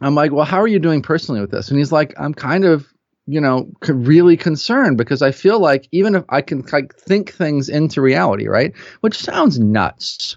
[0.00, 1.68] I'm like, well, how are you doing personally with this?
[1.68, 2.92] And he's like, I'm kind of,
[3.26, 7.68] you know, really concerned because I feel like even if I can like think things
[7.68, 8.72] into reality, right?
[9.00, 10.36] Which sounds nuts,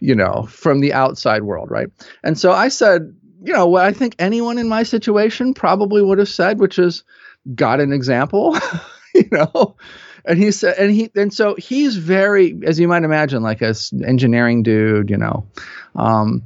[0.00, 1.88] you know, from the outside world, right?
[2.24, 6.18] And so I said, you know, what I think anyone in my situation probably would
[6.18, 7.04] have said, which is,
[7.54, 8.56] got an example,
[9.14, 9.76] you know?
[10.24, 13.74] And he said, and he, and so he's very, as you might imagine, like a
[14.04, 15.46] engineering dude, you know,
[15.94, 16.42] um,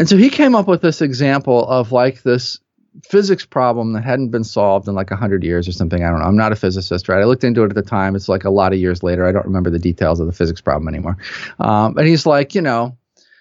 [0.00, 2.58] and so he came up with this example of like this
[3.04, 6.02] physics problem that hadn't been solved in like 100 years or something.
[6.02, 6.24] I don't know.
[6.24, 7.20] I'm not a physicist, right?
[7.20, 8.16] I looked into it at the time.
[8.16, 9.26] It's like a lot of years later.
[9.26, 11.18] I don't remember the details of the physics problem anymore.
[11.58, 12.96] Um, and he's like, you know,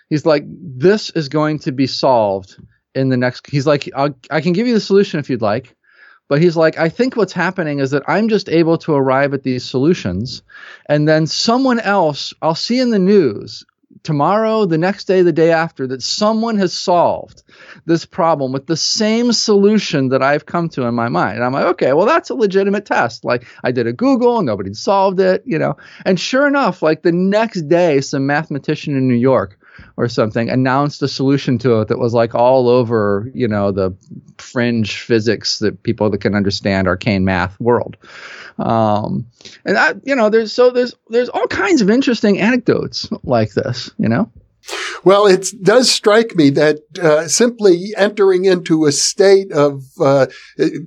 [0.09, 2.57] he's like, this is going to be solved
[2.93, 3.49] in the next.
[3.49, 5.77] He's like, i can give you the solution if you'd like.
[6.27, 9.43] But he's like, I think what's happening is that I'm just able to arrive at
[9.43, 10.43] these solutions.
[10.89, 13.65] And then someone else, I'll see in the news,
[14.03, 17.43] tomorrow, the next day, the day after, that someone has solved
[17.85, 21.35] this problem with the same solution that I've come to in my mind.
[21.35, 23.25] And I'm like, okay, well, that's a legitimate test.
[23.25, 25.77] Like I did a Google, nobody solved it, you know.
[26.05, 29.59] And sure enough, like the next day, some mathematician in New York
[29.97, 33.95] or something announced a solution to it that was like all over, you know, the
[34.37, 37.97] fringe physics that people that can understand arcane math world.
[38.59, 39.27] Um,
[39.65, 43.91] and I, you know, there's so there's there's all kinds of interesting anecdotes like this,
[43.97, 44.31] you know.
[45.03, 50.27] Well, it does strike me that uh, simply entering into a state of, uh,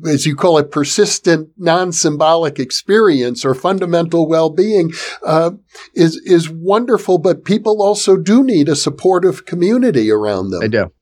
[0.06, 4.92] as you call it, persistent non-symbolic experience or fundamental well-being
[5.24, 5.52] uh,
[5.94, 7.18] is is wonderful.
[7.18, 10.60] But people also do need a supportive community around them.
[10.60, 10.92] They do,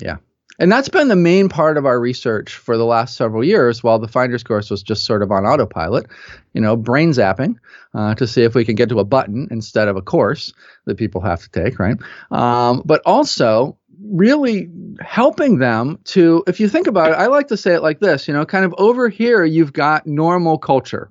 [0.00, 0.16] yeah.
[0.58, 3.98] And that's been the main part of our research for the last several years, while
[3.98, 6.06] the Finders course was just sort of on autopilot,
[6.52, 7.56] you know, brain zapping
[7.94, 10.52] uh, to see if we can get to a button instead of a course
[10.84, 11.96] that people have to take, right?
[12.30, 17.56] Um, but also really helping them to, if you think about it, I like to
[17.56, 21.10] say it like this, you know, kind of over here, you've got normal culture,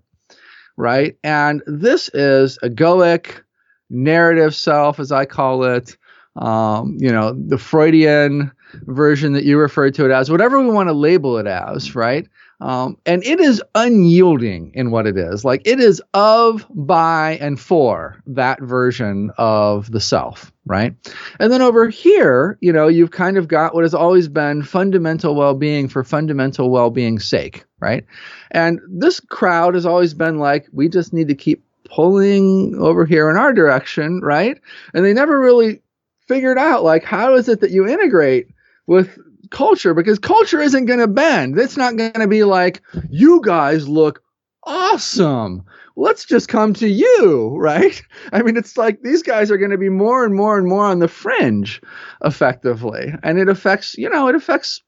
[0.77, 1.17] right?
[1.23, 3.41] And this is egoic,
[3.89, 5.97] narrative self, as I call it,
[6.35, 8.51] um, you know, the Freudian
[8.83, 12.27] version that you referred to it as, whatever we want to label it as, right?
[12.61, 15.43] Um, and it is unyielding in what it is.
[15.43, 20.95] Like it is of, by, and for that version of the self, right?
[21.39, 25.35] And then over here, you know, you've kind of got what has always been fundamental
[25.35, 28.05] well being for fundamental well being's sake, right?
[28.51, 33.29] And this crowd has always been like, we just need to keep pulling over here
[33.29, 34.59] in our direction, right?
[34.93, 35.81] And they never really
[36.27, 38.47] figured out, like, how is it that you integrate
[38.87, 39.17] with
[39.49, 41.57] culture because culture isn't going to bend.
[41.57, 44.21] It's not going to be like, you guys look
[44.63, 45.63] awesome.
[45.95, 48.01] Let's just come to you, right?
[48.31, 50.85] I mean, it's like these guys are going to be more and more and more
[50.85, 51.81] on the fringe
[52.23, 53.13] effectively.
[53.23, 54.81] And it affects, you know, it affects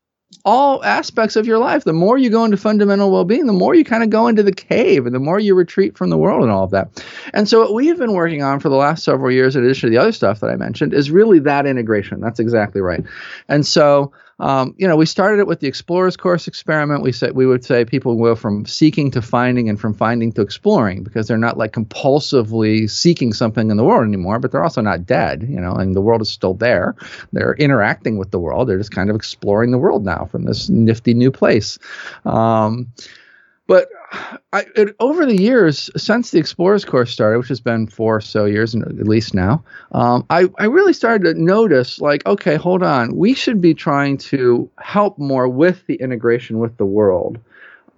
[0.45, 1.83] all aspects of your life.
[1.83, 4.43] The more you go into fundamental well being, the more you kind of go into
[4.43, 7.03] the cave and the more you retreat from the world and all of that.
[7.33, 9.91] And so, what we've been working on for the last several years, in addition to
[9.91, 12.21] the other stuff that I mentioned, is really that integration.
[12.21, 13.03] That's exactly right.
[13.49, 17.01] And so, um, you know, we started it with the Explorers Course experiment.
[17.01, 20.41] We said we would say people go from seeking to finding and from finding to
[20.41, 24.81] exploring because they're not like compulsively seeking something in the world anymore, but they're also
[24.81, 26.95] not dead, you know, and the world is still there.
[27.31, 28.67] They're interacting with the world.
[28.67, 31.79] They're just kind of exploring the world now from this nifty new place.
[32.25, 32.91] Um,
[33.67, 33.87] but
[34.53, 38.21] I, it, over the years, since the Explorers course started, which has been four or
[38.21, 42.83] so years at least now, um, I, I really started to notice like, okay, hold
[42.83, 47.39] on, we should be trying to help more with the integration with the world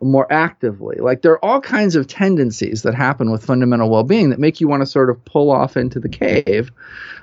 [0.01, 0.97] more actively.
[0.97, 4.68] Like there are all kinds of tendencies that happen with fundamental well-being that make you
[4.68, 6.72] want to sort of pull off into the cave.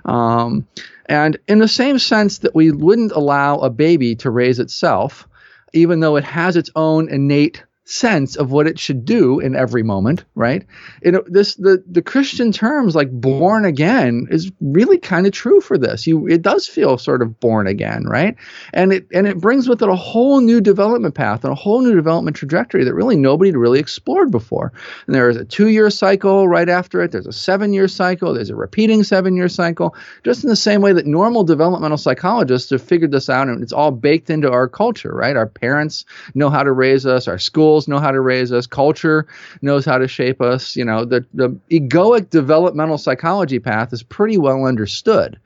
[0.05, 0.67] Um,
[1.07, 5.29] and in the same sense that we wouldn't allow a baby to raise itself,
[5.73, 9.83] even though it has its own innate sense of what it should do in every
[9.83, 10.65] moment, right?
[11.03, 15.61] You know, this the the Christian terms like born again is really kind of true
[15.61, 16.07] for this.
[16.07, 18.37] You it does feel sort of born again, right?
[18.73, 21.83] And it and it brings with it a whole new development path and a whole
[21.83, 24.73] new development trajectory that really nobody had really explored before.
[25.07, 27.13] And there is a two-year cycle right after it.
[27.13, 28.33] There's a seven-year cycle.
[28.33, 29.95] There's a repeating seven-year cycle.
[30.25, 33.73] Just in the same way that normal developmental psychologists have figured this out, and it's
[33.73, 35.37] all baked into our culture, right?
[35.37, 37.29] Our parents know how to raise us.
[37.29, 39.27] Our school schools know how to raise us, culture
[39.61, 40.77] knows how to shape us.
[40.77, 45.39] You know, the, the egoic developmental psychology path is pretty well understood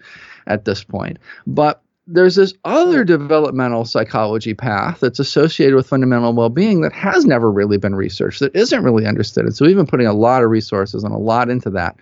[0.47, 1.19] at this point.
[1.47, 7.51] But there's this other developmental psychology path that's associated with fundamental well-being that has never
[7.51, 10.49] really been researched that isn't really understood and so we've been putting a lot of
[10.49, 11.97] resources and a lot into that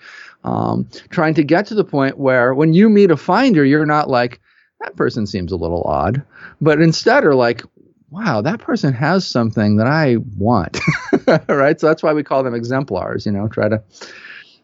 [0.45, 4.09] um, trying to get to the point where when you meet a finder you're not
[4.09, 4.41] like
[4.79, 6.23] that person seems a little odd
[6.61, 7.65] but instead are like
[8.11, 10.79] wow, that person has something that I want.
[11.49, 11.81] right?
[11.81, 13.83] So that's why we call them exemplars, you know, try to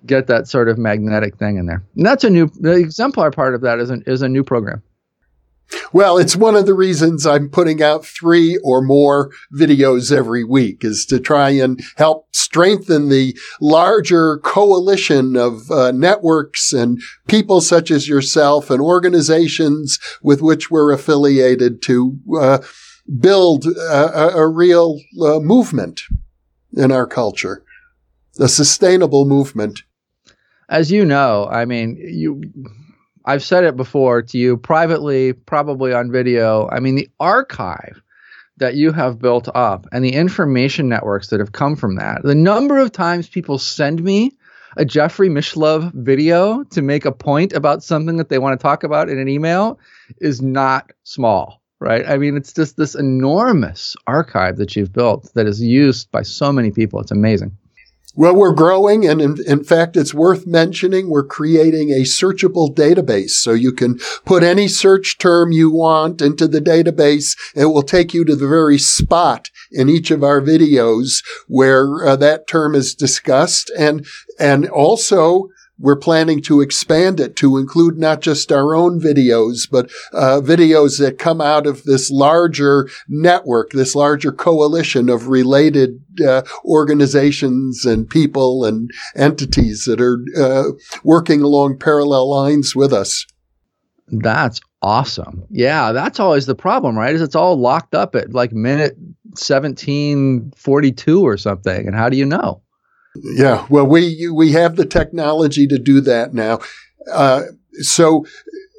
[0.07, 1.83] get that sort of magnetic thing in there.
[1.97, 4.83] And that's a new the exemplar part of that is an, is a new program.
[5.93, 10.85] Well, it's one of the reasons I'm putting out three or more videos every week
[10.85, 17.91] is to try and help strengthen the larger coalition of uh, networks and people such
[17.91, 22.59] as yourself and organizations with which we're affiliated to uh,
[23.19, 26.03] build a, a real uh, movement
[26.77, 27.65] in our culture,
[28.39, 29.83] a sustainable movement.
[30.69, 32.43] As you know, I mean, you.
[33.25, 36.69] I've said it before to you privately, probably on video.
[36.73, 38.03] I mean, the archive
[38.57, 42.35] that you have built up and the information networks that have come from that, the
[42.35, 44.33] number of times people send me
[44.77, 48.83] a Jeffrey Mishlove video to make a point about something that they want to talk
[48.83, 49.79] about in an email
[50.21, 52.09] is not small right?
[52.09, 56.53] I mean, it's just this enormous archive that you've built that is used by so
[56.53, 57.01] many people.
[57.01, 57.57] It's amazing.
[58.15, 63.31] Well, we're growing, and in, in, fact, it's worth mentioning we're creating a searchable database.
[63.31, 67.37] So you can put any search term you want into the database.
[67.57, 72.17] It will take you to the very spot in each of our videos where uh,
[72.17, 73.73] that term is discussed.
[73.79, 74.07] And,
[74.39, 75.49] and also,
[75.79, 80.99] we're planning to expand it to include not just our own videos, but uh, videos
[80.99, 88.09] that come out of this larger network, this larger coalition of related uh, organizations and
[88.09, 90.71] people and entities that are uh,
[91.03, 93.27] working along parallel lines with us.
[94.09, 95.45] That's awesome.
[95.51, 97.15] Yeah, that's always the problem, right?
[97.15, 98.97] Is it's all locked up at like minute
[99.33, 101.87] 1742 or something.
[101.87, 102.63] And how do you know?
[103.15, 106.61] Yeah, well, we we have the technology to do that now.
[107.11, 107.43] Uh,
[107.81, 108.25] so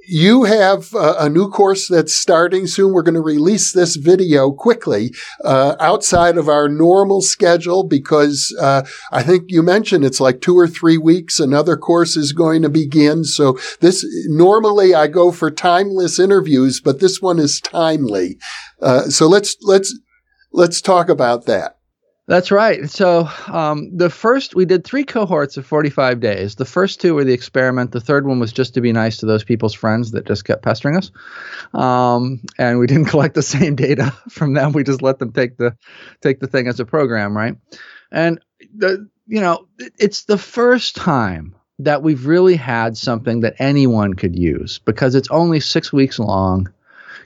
[0.07, 2.93] you have uh, a new course that's starting soon.
[2.93, 5.13] We're going to release this video quickly
[5.45, 10.57] uh, outside of our normal schedule because uh, I think you mentioned it's like two
[10.57, 11.39] or three weeks.
[11.39, 13.23] Another course is going to begin.
[13.23, 18.37] So this normally I go for timeless interviews, but this one is timely.
[18.81, 19.97] Uh, so let's let's
[20.51, 21.77] let's talk about that.
[22.25, 22.89] That's right.
[22.89, 26.55] So um, the first, we did three cohorts of 45 days.
[26.55, 27.91] The first two were the experiment.
[27.91, 30.63] The third one was just to be nice to those people's friends that just kept
[30.63, 31.11] pestering us.
[31.73, 34.71] Um, and we didn't collect the same data from them.
[34.71, 35.75] We just let them take the
[36.21, 37.57] take the thing as a program, right?
[38.09, 38.39] And
[38.73, 39.67] the you know,
[39.97, 45.29] it's the first time that we've really had something that anyone could use because it's
[45.29, 46.71] only six weeks long.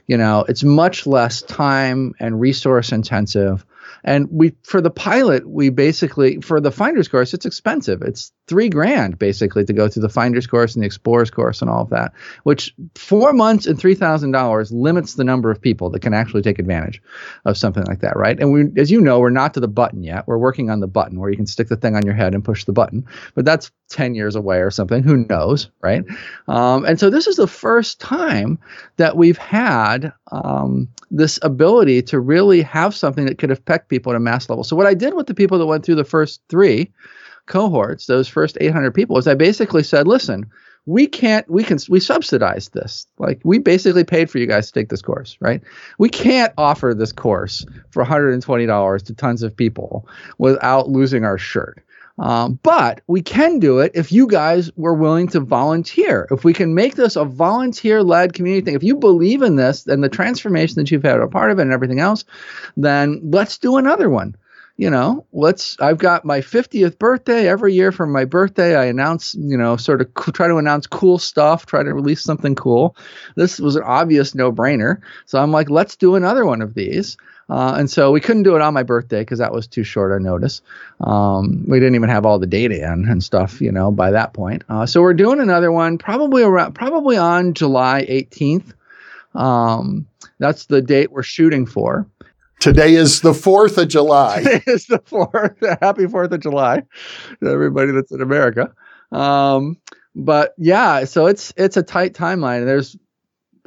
[0.06, 3.64] You know, it's much less time and resource intensive
[4.04, 8.02] and we for the pilot, we basically for the finder's course, it's expensive.
[8.02, 11.70] It's three grand basically to go through the finder's course and the explorer's course and
[11.70, 15.90] all of that, which four months and three thousand dollars limits the number of people
[15.90, 17.00] that can actually take advantage
[17.44, 18.40] of something like that, right?
[18.40, 20.26] And we, as you know, we're not to the button yet.
[20.26, 22.44] We're working on the button where you can stick the thing on your head and
[22.44, 25.02] push the button, but that's 10 years away or something.
[25.02, 26.04] Who knows, right?
[26.46, 28.58] Um, and so this is the first time
[28.96, 34.16] that we've had um, this ability to really have something that could affect people at
[34.16, 34.64] a mass level.
[34.64, 36.92] So what I did with the people that went through the first three
[37.48, 40.46] cohorts, those first 800 people, is I basically said, listen,
[40.86, 44.72] we can't we can we subsidize this like we basically paid for you guys to
[44.72, 45.60] take this course right
[45.98, 51.84] we can't offer this course for $120 to tons of people without losing our shirt
[52.18, 56.26] um, but we can do it if you guys were willing to volunteer.
[56.30, 59.86] If we can make this a volunteer led community thing, if you believe in this
[59.86, 62.24] and the transformation that you've had a part of it and everything else,
[62.76, 64.34] then let's do another one.
[64.78, 65.76] You know, let's.
[65.80, 68.76] I've got my 50th birthday every year for my birthday.
[68.76, 72.54] I announce, you know, sort of try to announce cool stuff, try to release something
[72.54, 72.96] cool.
[73.34, 75.00] This was an obvious no brainer.
[75.26, 77.16] So I'm like, let's do another one of these.
[77.50, 80.12] Uh, and so we couldn't do it on my birthday because that was too short
[80.12, 80.62] a notice.
[81.00, 84.32] Um, we didn't even have all the data in and stuff, you know, by that
[84.32, 84.62] point.
[84.68, 88.74] Uh, so we're doing another one probably around, probably on July 18th.
[89.34, 90.06] Um,
[90.38, 92.06] that's the date we're shooting for.
[92.60, 94.38] Today is the 4th of July.
[94.42, 95.78] Today is the 4th.
[95.80, 96.82] Happy 4th of July
[97.42, 98.72] to everybody that's in America.
[99.12, 99.76] Um,
[100.14, 102.66] but yeah, so it's it's a tight timeline.
[102.66, 102.96] There's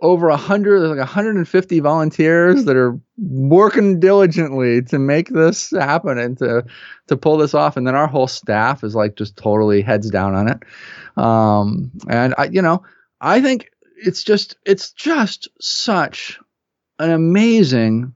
[0.01, 6.37] over a hundred, like 150 volunteers that are working diligently to make this happen and
[6.39, 6.65] to
[7.07, 7.77] to pull this off.
[7.77, 10.59] And then our whole staff is like just totally heads down on it.
[11.17, 12.83] Um, and I, you know,
[13.21, 16.39] I think it's just it's just such
[16.99, 18.13] an amazing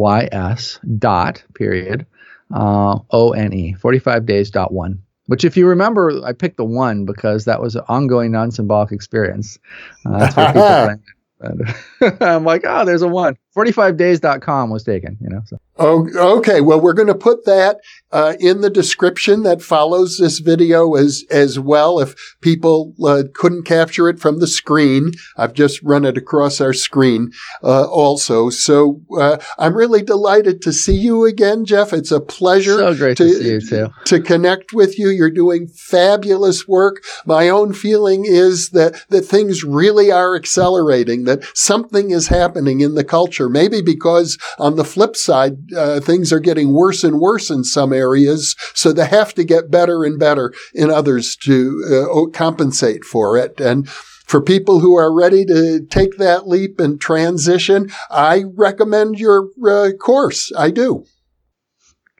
[0.00, 2.06] Y-S dot period
[2.54, 5.02] uh, O-N-E, 45 days dot one.
[5.26, 9.58] Which, if you remember, I picked the one because that was an ongoing non-symbolic experience.
[10.04, 10.98] Uh, that's what
[11.40, 12.16] people.
[12.20, 13.36] I'm like, oh, there's a one.
[13.64, 15.42] 45days.com was taken, you know.
[15.46, 15.58] So.
[15.82, 16.60] Oh, okay.
[16.60, 17.80] Well, we're going to put that
[18.12, 22.00] uh, in the description that follows this video as as well.
[22.00, 26.72] If people uh, couldn't capture it from the screen, I've just run it across our
[26.72, 27.32] screen
[27.62, 28.50] uh, also.
[28.50, 31.92] So uh, I'm really delighted to see you again, Jeff.
[31.92, 32.78] It's a pleasure.
[32.78, 33.88] So great to, to see you too.
[34.06, 37.02] To connect with you, you're doing fabulous work.
[37.24, 41.24] My own feeling is that that things really are accelerating.
[41.24, 43.48] That something is happening in the culture.
[43.50, 47.92] Maybe because on the flip side uh, things are getting worse and worse in some
[47.92, 53.36] areas, so they have to get better and better in others to uh, compensate for
[53.36, 53.60] it.
[53.60, 59.48] And for people who are ready to take that leap and transition, I recommend your
[59.68, 60.52] uh, course.
[60.56, 61.04] I do.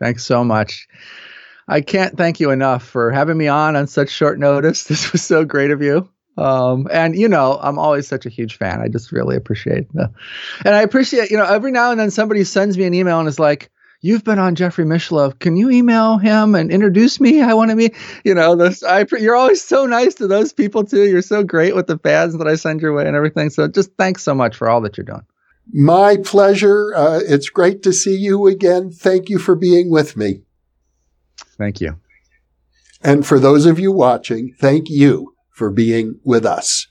[0.00, 0.88] Thanks so much.
[1.68, 4.84] I can't thank you enough for having me on on such short notice.
[4.88, 6.08] This was so great of you.
[6.40, 8.80] Um, and you know, I'm always such a huge fan.
[8.80, 10.10] I just really appreciate the,
[10.64, 13.28] and I appreciate, you know, every now and then somebody sends me an email and
[13.28, 13.70] is like,
[14.00, 15.38] you've been on Jeffrey Mishlove.
[15.38, 17.42] Can you email him and introduce me?
[17.42, 20.84] I want to meet." you know, this, I, you're always so nice to those people
[20.84, 21.04] too.
[21.04, 23.50] You're so great with the fans that I send your way and everything.
[23.50, 25.26] So just thanks so much for all that you're doing.
[25.70, 26.94] My pleasure.
[26.96, 28.90] Uh, it's great to see you again.
[28.90, 30.40] Thank you for being with me.
[31.58, 31.98] Thank you.
[33.02, 36.88] And for those of you watching, thank you for being with us.